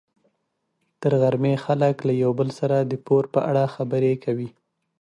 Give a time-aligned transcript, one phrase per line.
[1.01, 4.49] تر غرمې خلک له یو بل سره د پور په اړه خبرې کوي.